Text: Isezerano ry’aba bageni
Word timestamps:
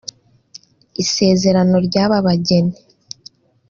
Isezerano 1.03 1.75
ry’aba 1.87 2.17
bageni 2.25 2.75